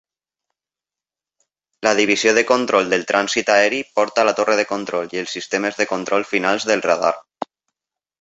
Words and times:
La 1.87 1.91
divisió 1.99 2.31
de 2.37 2.43
control 2.51 2.89
del 2.93 3.05
trànsit 3.11 3.51
aeri 3.55 3.81
porta 3.99 4.23
la 4.29 4.33
torre 4.39 4.55
de 4.61 4.65
control 4.71 5.13
i 5.17 5.21
els 5.25 5.37
sistemes 5.37 5.79
de 5.83 5.87
control 5.93 6.27
finals 6.31 6.67
del 6.71 6.83
radar. 6.87 7.13